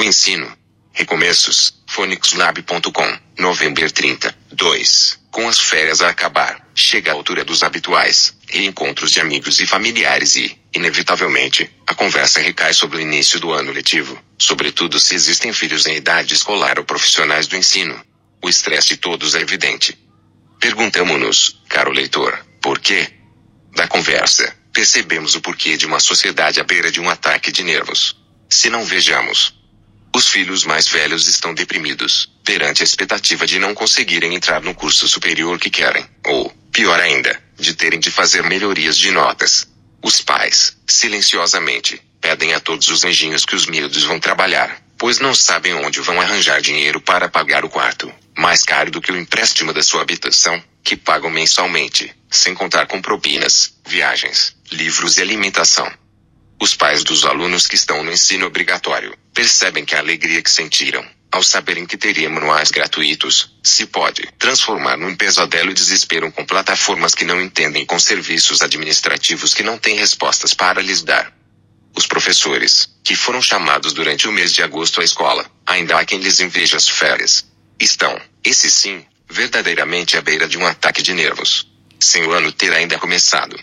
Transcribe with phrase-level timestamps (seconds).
[0.00, 0.50] O ensino.
[0.94, 1.74] Recomeços.
[1.86, 3.18] Phonixlab.com.
[3.38, 4.34] Novembro 30.
[4.50, 5.18] 2.
[5.30, 10.36] Com as férias a acabar, chega a altura dos habituais reencontros de amigos e familiares
[10.36, 15.84] e, inevitavelmente, a conversa recai sobre o início do ano letivo, sobretudo se existem filhos
[15.84, 18.02] em idade escolar ou profissionais do ensino.
[18.42, 19.98] O estresse de todos é evidente.
[20.58, 23.06] Perguntamos-nos, caro leitor, por quê?
[23.76, 28.16] Da conversa, percebemos o porquê de uma sociedade à beira de um ataque de nervos.
[28.48, 29.59] Se não vejamos,
[30.14, 35.08] os filhos mais velhos estão deprimidos, perante a expectativa de não conseguirem entrar no curso
[35.08, 39.68] superior que querem, ou, pior ainda, de terem de fazer melhorias de notas.
[40.02, 45.34] Os pais, silenciosamente, pedem a todos os anjinhos que os miúdos vão trabalhar, pois não
[45.34, 49.72] sabem onde vão arranjar dinheiro para pagar o quarto, mais caro do que o empréstimo
[49.72, 55.90] da sua habitação, que pagam mensalmente, sem contar com propinas, viagens, livros e alimentação.
[56.62, 61.02] Os pais dos alunos que estão no ensino obrigatório percebem que a alegria que sentiram,
[61.32, 67.14] ao saberem que teriam manuais gratuitos, se pode transformar num pesadelo e desespero com plataformas
[67.14, 71.32] que não entendem com serviços administrativos que não têm respostas para lhes dar.
[71.96, 76.18] Os professores, que foram chamados durante o mês de agosto à escola, ainda há quem
[76.18, 77.46] lhes inveja as férias.
[77.80, 81.66] Estão, esses sim, verdadeiramente à beira de um ataque de nervos.
[81.98, 83.58] Sem o ano ter ainda começado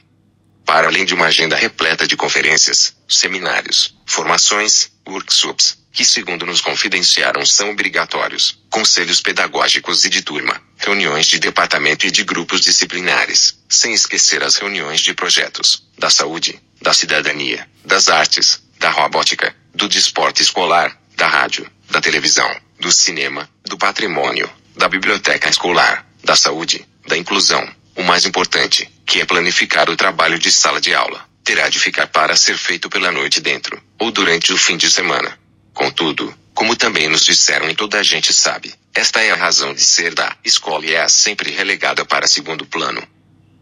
[0.67, 7.45] para além de uma agenda repleta de conferências, seminários, formações, workshops, que segundo nos confidenciaram
[7.45, 13.93] são obrigatórios, conselhos pedagógicos e de turma, reuniões de departamento e de grupos disciplinares, sem
[13.93, 20.41] esquecer as reuniões de projetos, da saúde, da cidadania, das artes, da robótica, do desporto
[20.41, 27.17] escolar, da rádio, da televisão, do cinema, do patrimônio, da biblioteca escolar, da saúde, da
[27.17, 27.65] inclusão,
[27.97, 32.05] o mais importante, que é planificar o trabalho de sala de aula, terá de ficar
[32.07, 35.37] para ser feito pela noite dentro, ou durante o fim de semana.
[35.73, 39.81] Contudo, como também nos disseram e toda a gente sabe, esta é a razão de
[39.81, 43.01] ser da escola e é sempre relegada para segundo plano.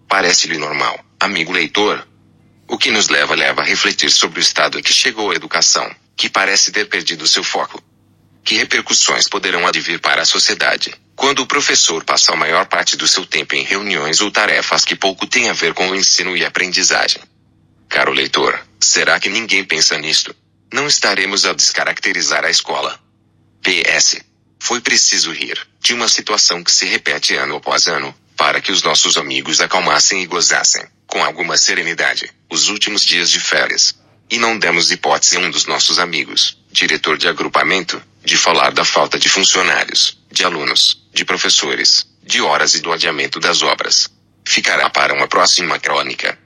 [0.07, 2.05] Parece-lhe normal, amigo leitor?
[2.67, 5.89] O que nos leva leva a refletir sobre o estado em que chegou a educação,
[6.17, 7.81] que parece ter perdido seu foco.
[8.45, 13.07] Que repercussões poderão advir para a sociedade, quando o professor passa a maior parte do
[13.07, 16.45] seu tempo em reuniões ou tarefas que pouco têm a ver com o ensino e
[16.45, 17.23] aprendizagem.
[17.89, 20.35] Caro leitor, será que ninguém pensa nisto?
[20.71, 22.99] Não estaremos a descaracterizar a escola.
[23.63, 24.21] PS.
[24.59, 28.83] Foi preciso rir de uma situação que se repete ano após ano, para que os
[28.83, 33.95] nossos amigos acalmassem e gozassem, com alguma serenidade, os últimos dias de férias.
[34.29, 38.83] E não demos hipótese a um dos nossos amigos, diretor de agrupamento, de falar da
[38.83, 44.11] falta de funcionários, de alunos, de professores, de horas e do adiamento das obras.
[44.45, 46.37] Ficará para uma próxima crônica.